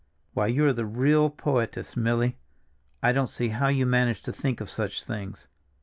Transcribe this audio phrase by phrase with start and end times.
[0.33, 2.35] "Why, you are a real poetess, Milly;
[3.03, 5.45] I don't see how you manage to think of such things.